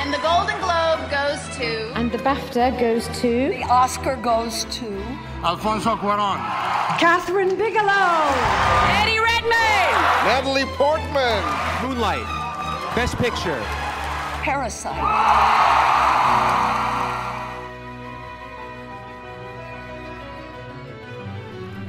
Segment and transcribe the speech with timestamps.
[0.00, 1.92] And the Golden Globe goes to.
[1.94, 3.50] And the BAFTA goes to.
[3.50, 4.88] The Oscar goes to.
[5.44, 6.38] Alfonso Cuaron.
[6.98, 8.32] Catherine Bigelow.
[8.96, 9.92] Eddie Redmayne.
[10.24, 11.42] Natalie Portman.
[11.82, 12.24] Moonlight.
[12.96, 13.60] Best Picture.
[14.42, 14.96] Parasite.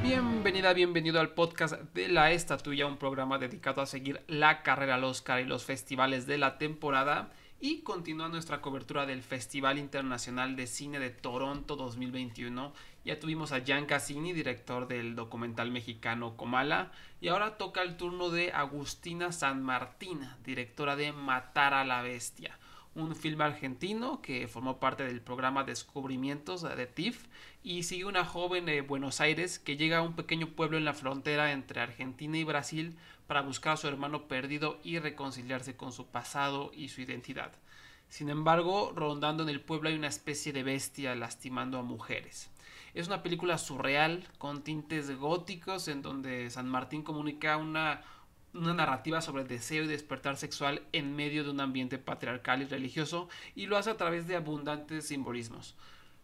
[0.04, 5.05] Bienvenida, bienvenido al podcast de La Estatuilla, un programa dedicado a seguir la carrera al
[5.05, 7.29] Oscar y los festivales de la temporada.
[7.64, 12.74] Y continúa nuestra cobertura del Festival Internacional de Cine de Toronto 2021.
[13.06, 16.92] Ya tuvimos a Jan Cassini, director del documental mexicano Comala.
[17.21, 22.57] Y ahora toca el turno de Agustina San Martín, directora de Matar a la Bestia
[22.93, 27.25] un filme argentino que formó parte del programa Descubrimientos de TIFF
[27.64, 30.93] y sigue una joven de Buenos Aires que llega a un pequeño pueblo en la
[30.93, 36.08] frontera entre Argentina y Brasil para buscar a su hermano perdido y reconciliarse con su
[36.08, 37.53] pasado y su identidad.
[38.09, 42.50] Sin embargo, rondando en el pueblo hay una especie de bestia lastimando a mujeres.
[42.94, 48.02] Es una película surreal con tintes góticos en donde San Martín comunica una
[48.54, 52.66] una narrativa sobre el deseo y despertar sexual en medio de un ambiente patriarcal y
[52.66, 55.76] religioso y lo hace a través de abundantes simbolismos.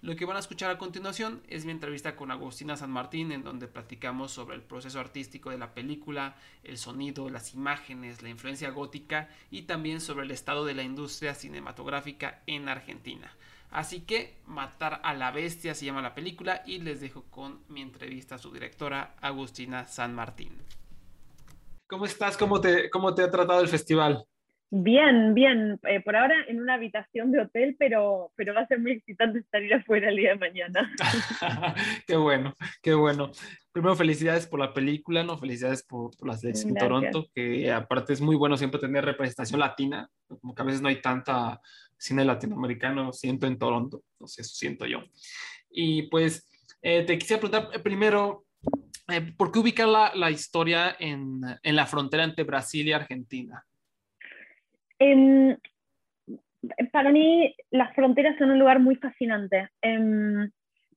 [0.01, 3.43] Lo que van a escuchar a continuación es mi entrevista con Agustina San Martín en
[3.43, 8.69] donde platicamos sobre el proceso artístico de la película, el sonido, las imágenes, la influencia
[8.69, 13.33] gótica y también sobre el estado de la industria cinematográfica en Argentina.
[13.71, 17.81] Así que Matar a la Bestia se llama la película y les dejo con mi
[17.81, 20.51] entrevista a su directora Agustina San Martín.
[21.87, 22.35] ¿Cómo estás?
[22.35, 24.25] ¿Cómo te, cómo te ha tratado el festival?
[24.69, 25.79] Bien, bien.
[25.83, 29.39] Eh, por ahora en una habitación de hotel, pero, pero va a ser muy excitante
[29.39, 30.93] estar ir afuera el día de mañana.
[32.07, 33.31] qué bueno, qué bueno.
[33.71, 35.37] Primero, felicidades por la película, ¿no?
[35.37, 39.61] Felicidades por, por la selección en Toronto, que aparte es muy bueno siempre tener representación
[39.61, 40.09] latina,
[40.41, 41.61] como que a veces no hay tanta
[41.97, 45.01] cine latinoamericano, siento en Toronto, no sé, eso siento yo.
[45.69, 46.45] Y pues
[46.81, 48.46] eh, te quisiera preguntar eh, primero,
[49.09, 53.63] eh, ¿por qué ubicar la, la historia en, en, la frontera entre Brasil y Argentina?
[54.99, 55.57] Eh,
[56.91, 59.69] para mí, las fronteras son un lugar muy fascinante.
[59.81, 60.49] Eh,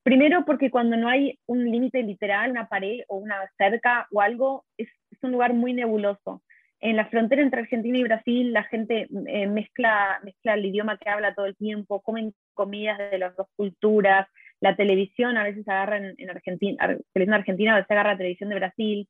[0.03, 4.65] primero, porque cuando no hay un límite literal, una pared o una cerca o algo,
[4.77, 6.43] es, es, un lugar muy nebuloso.
[6.81, 11.11] En la frontera entre Argentina y Brasil, la gente eh, mezcla, mezcla el idioma que
[11.11, 14.27] habla todo el tiempo, comen comidas de las dos culturas,
[14.61, 18.57] la televisión a veces agarra en, en Argentina, televisión argentina a veces agarra televisión de
[18.57, 19.09] Brasil.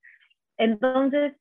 [0.56, 1.34] Entonces,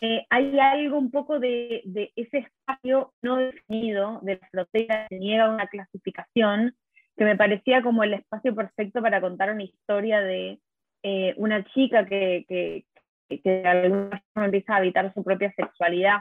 [0.00, 5.18] eh, hay algo un poco de, de, ese espacio no definido de la frontera que
[5.18, 6.74] niega una clasificación
[7.16, 10.58] que me parecía como el espacio perfecto para contar una historia de
[11.04, 12.84] eh, una chica que, que,
[13.28, 16.20] que, de alguna forma empieza a habitar su propia sexualidad.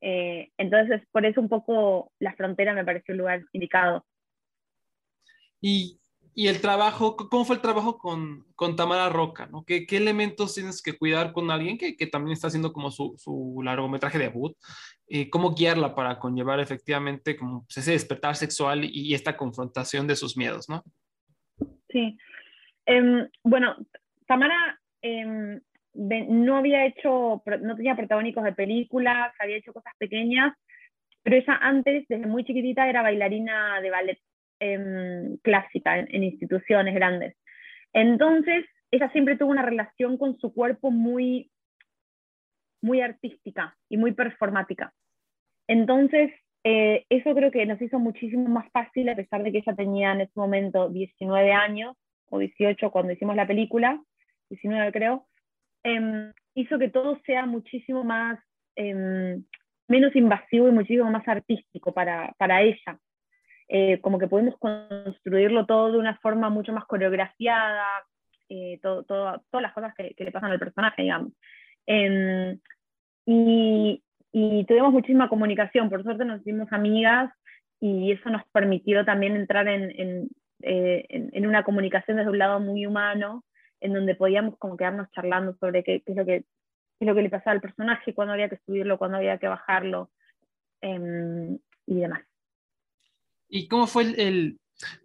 [0.00, 4.06] Eh, entonces, por eso un poco la frontera me pareció un lugar indicado.
[5.60, 5.98] Y
[6.34, 9.46] y el trabajo, ¿cómo fue el trabajo con, con Tamara Roca?
[9.46, 9.64] ¿no?
[9.64, 13.14] ¿Qué, ¿Qué, elementos tienes que cuidar con alguien que, que también está haciendo como su,
[13.18, 14.56] su largometraje debut?
[15.06, 20.16] Eh, ¿Cómo guiarla para conllevar efectivamente como pues, ese despertar sexual y esta confrontación de
[20.16, 20.68] sus miedos?
[20.68, 20.82] ¿no?
[21.88, 22.18] Sí.
[22.86, 23.76] Eh, bueno,
[24.26, 25.60] Tamara eh,
[25.94, 30.56] no había hecho, no tenía protagónicos de películas, había hecho cosas pequeñas,
[31.22, 34.18] pero ella antes, desde muy chiquitita, era bailarina de ballet
[34.60, 37.36] eh, clásica en, instituciones grandes.
[37.92, 41.50] Entonces, ella siempre tuvo una relación con su cuerpo muy,
[42.82, 44.92] muy artística y muy performática.
[45.68, 46.32] Entonces,
[46.64, 50.12] eh, eso creo que nos hizo muchísimo más fácil, a pesar de que ella tenía
[50.12, 51.96] en ese momento 19 años
[52.30, 54.02] o 18 cuando hicimos la película,
[54.50, 55.26] 19 creo,
[55.84, 58.38] eh, hizo que todo sea muchísimo más,
[58.76, 59.38] eh,
[59.88, 62.98] menos invasivo y muchísimo más artístico para, para ella
[63.68, 67.86] eh, como que podemos construirlo todo de una forma mucho más coreografiada,
[68.48, 71.32] eh, todas las cosas que, le pasan al personaje, digamos.
[71.86, 72.58] Eh,
[73.26, 74.02] y,
[74.66, 77.32] tuvimos muchísima comunicación, por suerte nos hicimos amigas
[77.80, 80.28] y eso nos permitió también entrar en,
[80.62, 83.44] eh, una comunicación desde un lado muy humano,
[83.80, 86.44] en donde podíamos como quedarnos charlando sobre qué, es lo que
[87.00, 90.10] es lo que le pasaba al personaje, cuándo había que subirlo, cuándo había que bajarlo
[90.80, 92.22] em, y demás.
[93.54, 94.58] ¿Y cómo fue el, el,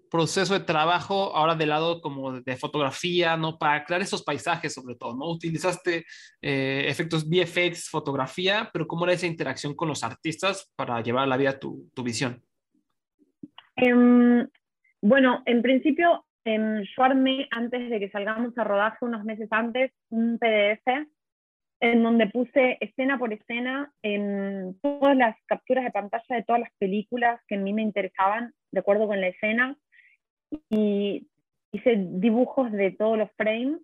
[0.10, 3.60] proceso de trabajo ahora del lado como de fotografía, ¿no?
[3.60, 5.30] Para crear esos paisajes sobre todo, ¿no?
[5.30, 6.04] Utilizaste
[6.42, 11.28] eh, efectos VFX, fotografía, pero ¿cómo era esa interacción con los artistas para llevar a
[11.28, 12.42] la vida tu, tu visión?
[13.75, 14.48] Um,
[15.00, 19.92] bueno, en principio um, yo armé antes de que salgamos a rodaje unos meses antes
[20.10, 21.07] un PDF
[21.81, 26.72] en donde puse escena por escena en todas las capturas de pantalla de todas las
[26.78, 29.78] películas que a mí me interesaban, de acuerdo con la escena,
[30.70, 31.28] y
[31.72, 33.80] hice dibujos de todos los frames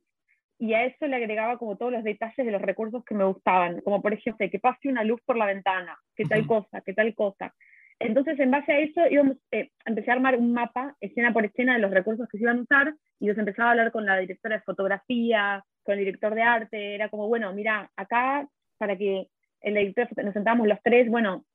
[0.58, 3.82] y a eso le agregaba como todos los detalles de los recursos que me gustaban,
[3.82, 7.14] como por ejemplo que pase una luz por la ventana, que tal cosa, que tal
[7.14, 7.54] cosa.
[8.00, 11.74] Entonces, en base a eso, íbamos, eh, empecé a armar un mapa, escena por escena,
[11.76, 14.18] de los recursos que se iban a usar, y los empezaba a hablar con la
[14.18, 18.48] directora de fotografía, con el director de arte, era como, bueno, mira, acá,
[18.78, 19.28] para que
[19.62, 21.46] el editor, nos sentamos los tres, bueno,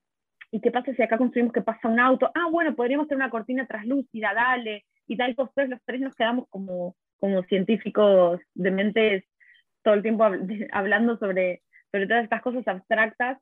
[0.51, 2.31] ¿y qué pasa si acá construimos que pasa un auto?
[2.35, 6.47] Ah, bueno, podríamos tener una cortina translúcida, dale, y tal cosa, los tres nos quedamos
[6.49, 9.25] como, como científicos de mentes
[9.83, 10.25] todo el tiempo
[10.73, 13.39] hablando sobre, sobre todas estas cosas abstractas.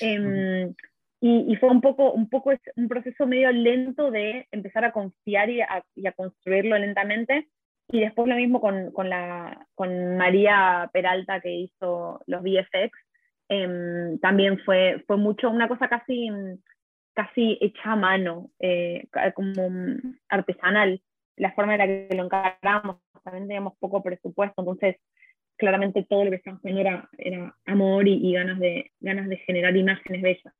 [0.00, 0.74] Em,
[1.20, 5.60] y, fue un poco, un poco un proceso medio lento de empezar a confiar y
[5.60, 7.48] a, construirlo lentamente.
[7.92, 12.98] Y después lo mismo con, con, la, con María Peralta que hizo los VFX.
[13.48, 16.30] Em, también fue, fue mucho, una cosa casi,
[17.12, 19.52] casi hecha a mano, eh, como
[20.30, 21.02] artesanal,
[21.36, 22.96] la forma en la que lo encaramos.
[23.22, 24.96] También teníamos poco presupuesto, entonces
[25.58, 29.76] claramente todo lo que estábamos haciendo era, amor y, y, ganas, de, ganas de generar
[29.76, 30.54] imágenes bellas.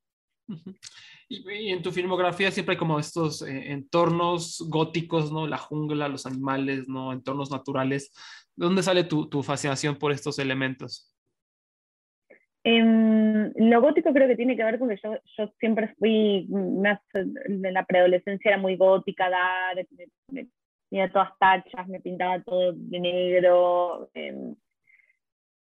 [1.28, 5.46] Y, en tu filmografía siempre hay como estos eh, entornos góticos, ¿no?
[5.46, 7.12] La jungla, los animales, ¿no?
[7.12, 8.12] Entornos naturales.
[8.56, 11.12] ¿De dónde sale tu, tu fascinación por estos elementos?
[12.64, 17.00] Eh, lo gótico creo que tiene que ver con que yo, yo siempre fui, más,
[17.12, 19.84] de la preadolescencia era muy gótica, dar,
[20.88, 24.10] tenía todas tachas, me pintaba todo de negro.
[24.14, 24.54] Em,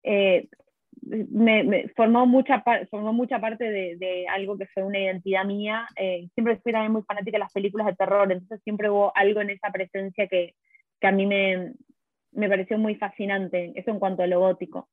[0.02, 0.48] eh,
[1.08, 5.86] me, formó, mucha, formó mucha parte de, algo que fue una identidad mía.
[5.96, 9.40] Eh, siempre fui también muy fanática de las películas de terror, entonces siempre hubo algo
[9.40, 10.54] en esa presencia que,
[11.00, 11.72] que a mí me,
[12.32, 14.88] me, pareció muy fascinante, eso en cuanto a lo gótico.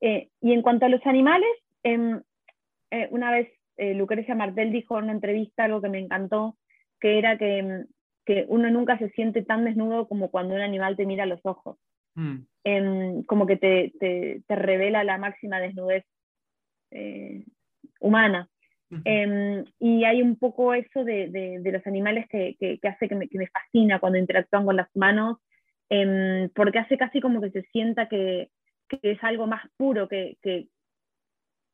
[0.00, 1.50] Eh, y en cuanto a los animales,
[1.82, 2.20] em,
[2.90, 3.48] eh, una vez
[3.78, 6.56] Lucrecia Martel dijo en una entrevista algo que me encantó,
[6.98, 7.86] que era que, em,
[8.24, 11.76] que uno nunca se siente tan desnudo como cuando un animal te mira los ojos.
[12.16, 13.22] Mm.
[13.26, 16.04] Como que te, te, te, revela la máxima desnudez
[16.90, 17.44] eh,
[18.00, 18.48] humana.
[19.04, 23.28] Em, y hay un poco eso de, de, los animales que, que, hace que me,
[23.28, 25.38] que me, fascina cuando interactúan con las manos,
[25.90, 28.50] em, porque hace casi como que se sienta que,
[29.02, 30.68] es algo más puro que, que,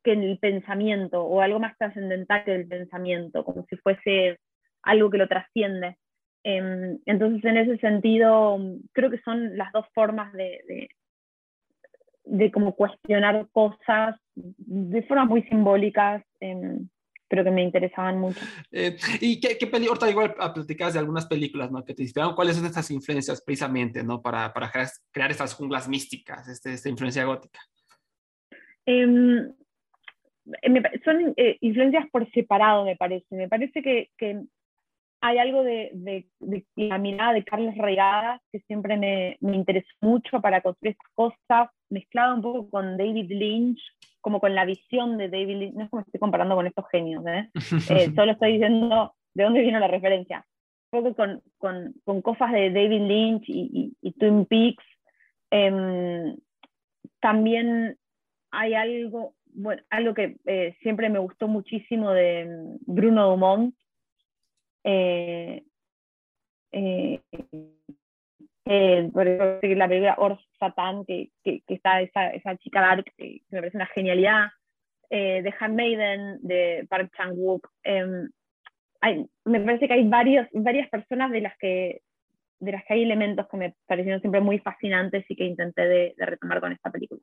[0.05, 4.39] el pensamiento o algo más trascendental que el pensamiento, como si fuese
[4.81, 5.97] algo que lo trasciende.
[6.43, 8.59] Em, entonces, en ese sentido,
[8.91, 10.89] creo que son las dos formas de, de,
[12.25, 16.89] de como cuestionar cosas de formas muy simbólicas, em,
[17.29, 18.39] pero que me interesaban mucho.
[18.71, 21.83] Eh, ¿Y qué, qué peli, ahorita igual platicabas de algunas películas ¿no?
[21.83, 22.35] que te inspiraron?
[22.35, 24.21] ¿Cuáles son estas influencias precisamente ¿no?
[24.21, 24.69] para, para
[25.11, 27.59] crear, estas junglas místicas, este, esta influencia gótica?
[28.85, 29.51] Em,
[31.05, 33.25] son eh, influencias por separado, me parece.
[33.31, 34.43] Me parece que, que
[35.25, 40.41] hay algo de, de, la mirada de Carlos Reigada que siempre me, me, interesó mucho
[40.41, 43.79] para construir estas cosas, mezclado un poco con David Lynch,
[44.19, 45.75] como con la visión de David Lynch.
[45.75, 47.49] No es como estoy comparando con estos genios, ¿eh?
[47.89, 50.45] eh solo estoy diciendo de dónde vino la referencia.
[50.91, 54.83] Un poco con, con, con cosas de David Lynch y, y, Twin Peaks.
[55.51, 56.35] Eh,
[57.21, 57.97] también
[58.51, 63.73] hay algo, bueno, algo que eh, siempre me gustó muchísimo de mm, Bruno Dumont,
[64.83, 65.63] eh,
[66.71, 67.21] eh,
[68.65, 71.31] eh, por ejemplo, la película Or Satan, que,
[71.67, 74.47] está esa, esa chica dark, que, me parece una genialidad,
[75.09, 77.69] eh, The Handmaiden, de Park Chan-wook.
[77.83, 78.29] Em,
[79.45, 82.01] me parece que hay varios, varias personas de las, que,
[82.59, 86.15] de las que hay elementos que me parecieron siempre muy fascinantes y que intenté de
[86.17, 87.21] retomar con esta película.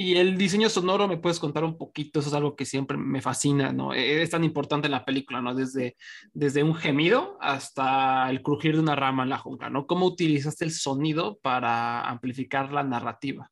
[0.00, 2.20] Y el diseño sonoro, ¿me puedes contar un poquito?
[2.20, 3.92] Eso es algo que siempre me fascina, ¿no?
[3.92, 5.56] E-, es tan importante en la película, ¿no?
[5.56, 5.96] Desde,
[6.32, 9.88] desde un gemido hasta el crujir de una rama en la jungla, ¿no?
[9.88, 13.50] ¿Cómo utilizaste el sonido para amplificar la narrativa?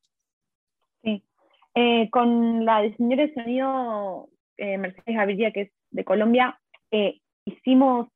[1.02, 1.24] Sí,
[1.74, 6.60] eh, con la diseñadora de sonido eh, Mercedes Gaviria, que es de Colombia,
[6.92, 8.06] eh, hicimos,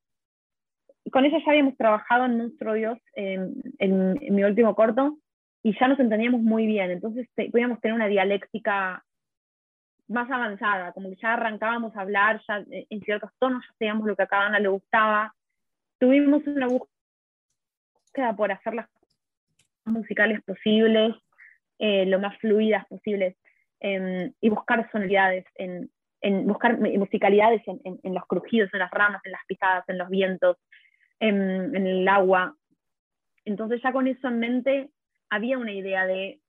[1.11, 5.19] con ella ya habíamos trabajado en Nuestro Dios en mi último corto,
[5.63, 9.05] y ya nos entendíamos muy bien, entonces podíamos tener una dialéctica
[10.09, 14.07] más avanzada, como que ya arrancábamos a hablar, ya eh, en ciertos tonos ya sabíamos
[14.07, 15.35] lo que a cada una le gustaba.
[15.99, 18.89] Tuvimos una búsqueda por hacer las
[19.85, 21.15] musicales posibles,
[21.79, 23.37] eh, lo más fluidas posibles,
[23.79, 25.91] em, y buscar sonoridades, en,
[26.23, 30.09] en buscar musicalidades en, en, los crujidos, en las ramas, en las pisadas, en los
[30.09, 30.57] vientos,
[31.21, 32.57] en, en el agua.
[33.45, 34.91] Entonces ya con eso en mente
[35.31, 36.41] había una idea de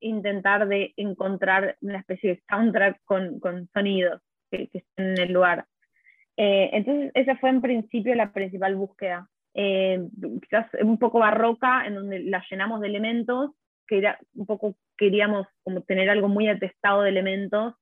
[0.00, 4.20] intentar de encontrar una especie de soundtrack con, con sonidos.
[4.50, 5.66] que, que estén en el lugar.
[6.36, 9.28] Eh, entonces, esa fue en principio la principal búsqueda.
[9.54, 10.00] Eh,
[10.42, 13.50] quizás un poco barroca, en donde la llenamos de elementos,
[13.86, 17.74] que era un poco queríamos como tener algo muy atestado de elementos,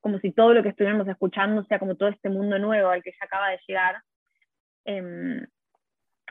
[0.00, 3.12] como si todo lo que estuviéramos escuchando sea como todo este mundo nuevo al que
[3.12, 3.96] ya acaba de llegar.
[4.84, 5.46] Em,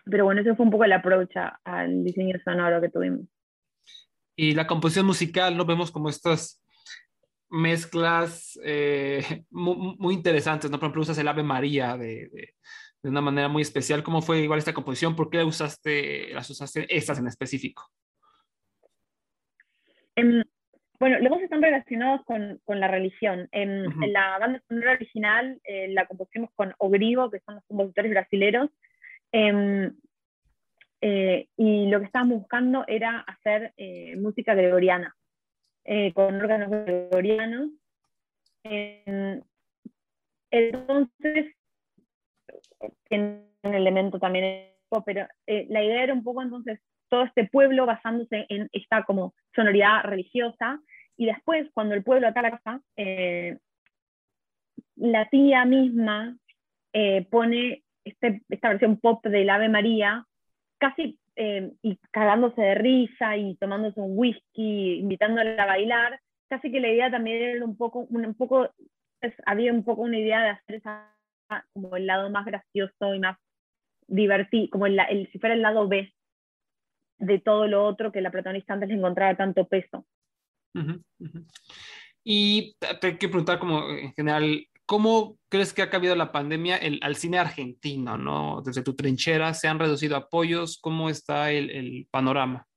[0.05, 3.22] pero bueno, ese fue un poco el approach al diseño sonoro que tuvimos.
[4.35, 5.65] Y la composición musical, ¿no?
[5.65, 6.63] Vemos como estas
[7.49, 10.79] mezclas eh, muy, muy, interesantes, ¿no?
[10.79, 12.53] Por ejemplo, usas el Ave María de, de,
[13.03, 14.01] de, una manera muy especial.
[14.01, 15.15] ¿Cómo fue igual esta composición?
[15.15, 17.87] ¿Por qué usaste, las usaste estas en específico?
[20.17, 20.41] Um,
[20.99, 23.47] bueno, los dos están relacionados con, con la religión.
[23.51, 24.03] En, uh -huh.
[24.05, 28.69] en, la banda sonora original eh, la compusimos con Ogrigo, que son los compositores brasileños.
[29.31, 29.91] Eh,
[31.05, 35.13] eh, y lo que estábamos buscando era hacer eh, música gregoriana,
[35.83, 37.72] eh, con órganos gregorianos.
[40.50, 41.53] entonces,
[43.10, 44.69] tiene un elemento también,
[45.05, 46.79] pero la idea era un poco entonces
[47.10, 50.79] todo este pueblo basándose en esta como sonoridad religiosa,
[51.17, 52.81] y después cuando el pueblo acá a la casa,
[54.95, 56.38] la tía misma
[57.29, 60.25] pone este, esta versión pop del Ave María,
[60.83, 66.81] casi eh, y cagándose de risa y tomándose un whisky, invitándola a bailar, casi que
[66.81, 68.69] la idea también era un poco, un, poco
[69.45, 71.15] había un poco una idea de hacer esa,
[71.71, 73.37] como el lado más gracioso y más
[74.07, 74.99] divertido, como el,
[75.31, 76.13] si fuera el lado B
[77.19, 80.05] de todo lo otro que la protagonista antes encontraba tanto peso.
[82.25, 86.77] Y te hay que preguntar como en general, ¿Cómo crees que ha cambiado la pandemia
[86.77, 88.17] el, al cine argentino?
[88.17, 88.61] ¿no?
[88.61, 90.79] Desde tu trinchera, ¿se han reducido apoyos?
[90.81, 92.67] ¿Cómo está el, el panorama?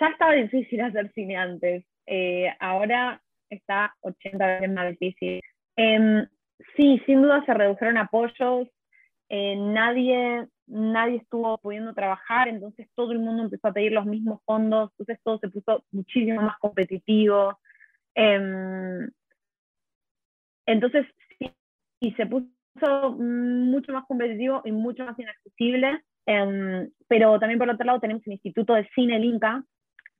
[0.00, 1.84] Ya estaba difícil hacer cine antes.
[2.06, 5.40] Eh, ahora está 80 veces más difícil.
[5.76, 6.26] Eh,
[6.76, 8.68] sí, sin duda se redujeron apoyos.
[9.28, 14.40] Eh, nadie, nadie estuvo pudiendo trabajar, entonces todo el mundo empezó a pedir los mismos
[14.44, 17.58] fondos, entonces todo se puso muchísimo más competitivo.
[18.14, 19.08] Eh,
[20.66, 21.06] entonces,
[21.38, 21.50] sí,
[22.00, 27.84] y se puso mucho más competitivo y mucho más inaccesible, eh, pero también por otro
[27.84, 29.64] lado tenemos el Instituto de Cine, el INCA,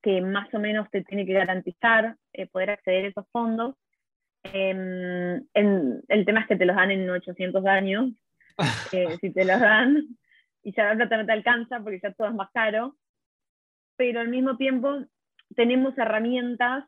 [0.01, 3.75] que más o menos te tiene que garantizar eh, poder acceder a esos fondos.
[4.43, 8.11] Eh, en, el tema es que te los dan en 800 años,
[9.21, 10.17] si te los dan,
[10.63, 12.95] y ya la plata no te alcanza porque ya todo es más caro,
[13.95, 15.05] pero al mismo tiempo
[15.55, 16.85] tenemos herramientas,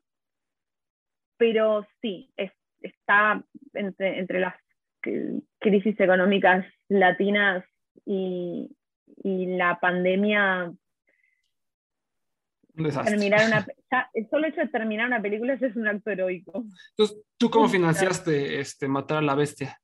[1.38, 2.52] pero sí, es
[2.86, 4.56] está entre, entre las
[5.60, 7.64] crisis económicas latinas
[8.06, 8.76] y,
[9.24, 10.72] y la pandemia.
[12.76, 16.66] Terminar una, ya, el solo hecho de terminar una película es un acto heroico.
[16.92, 19.80] Entonces, ¿tú cómo financiaste este, Matar a la Bestia?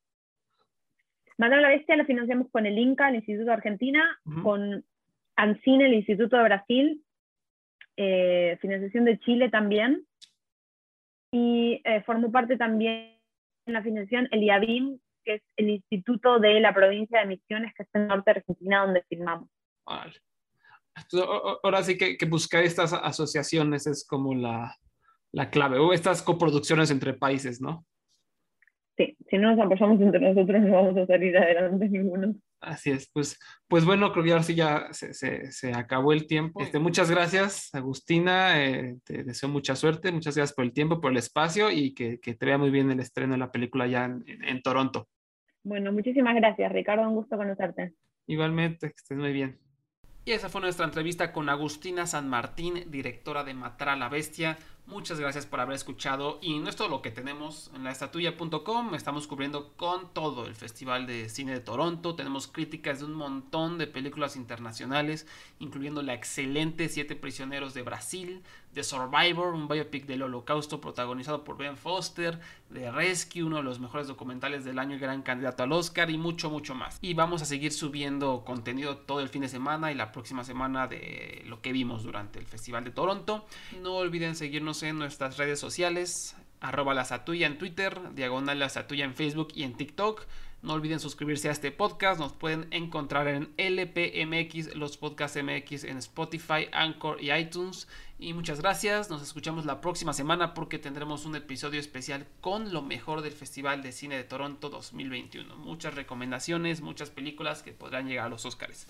[1.37, 4.43] Matar a la Bestia lo financiamos con el INCA, el Instituto de Argentina, uh -huh.
[4.43, 4.85] con
[5.35, 7.03] ANCINE, el Instituto de Brasil,
[7.97, 10.05] eh, financiación de Chile también,
[11.31, 13.17] y eh, formó parte también
[13.65, 17.83] en la financiación el IABIM, que es el instituto de la provincia de Misiones, que
[17.83, 19.49] es en el norte de Argentina, donde filmamos.
[19.85, 20.13] Vale.
[20.95, 21.29] Entonces,
[21.63, 24.75] ahora sí que, que, buscar estas asociaciones es como la,
[25.31, 27.85] la clave, o estas coproducciones entre países, ¿no?
[28.97, 32.35] Sí, si no nos apoyamos entre nosotros no vamos a salir adelante ninguno.
[32.61, 36.27] Así es, pues, pues bueno, creo que ahora sí ya se, se, se acabó el
[36.27, 36.61] tiempo.
[36.61, 41.11] Este, muchas gracias, Agustina, eh, te deseo mucha suerte, muchas gracias por el tiempo, por
[41.11, 44.05] el espacio y que, que te vea muy bien el estreno de la película ya
[44.05, 45.07] en, en, en, Toronto.
[45.63, 47.95] Bueno, muchísimas gracias, Ricardo, un gusto conocerte.
[48.27, 49.59] Igualmente, que estés muy bien.
[50.23, 54.55] Y esa fue nuestra entrevista con Agustina San Martín, directora de Matar a la Bestia.
[54.87, 58.93] Muchas gracias por haber escuchado y no es todo lo que tenemos en la estatuya.com.
[58.93, 62.15] Estamos cubriendo con todo el Festival de Cine de Toronto.
[62.15, 65.27] Tenemos críticas de un montón de películas internacionales,
[65.59, 71.57] incluyendo la excelente Siete Prisioneros de Brasil, The Survivor, un biopic del Holocausto protagonizado por
[71.57, 72.39] Ben Foster,
[72.73, 76.17] The Rescue, uno de los mejores documentales del año y gran candidato al Oscar y
[76.17, 76.97] mucho, mucho más.
[77.01, 80.87] Y vamos a seguir subiendo contenido todo el fin de semana y la próxima semana
[80.87, 83.45] de lo que vimos durante el Festival de Toronto.
[83.81, 89.03] No olviden seguirnos en nuestras redes sociales, arroba la Satuya en Twitter, diagonal la Satuya
[89.03, 90.25] en Facebook y en TikTok.
[90.61, 92.19] No olviden suscribirse a este podcast.
[92.19, 97.87] Nos pueden encontrar en LPMX, los podcasts MX en Spotify, Anchor y iTunes.
[98.19, 99.09] Y muchas gracias.
[99.09, 103.81] Nos escuchamos la próxima semana porque tendremos un episodio especial con lo mejor del Festival
[103.81, 105.55] de Cine de Toronto 2021.
[105.57, 108.87] Muchas recomendaciones, muchas películas que podrán llegar a los Oscars.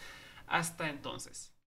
[0.47, 1.53] Hasta entonces.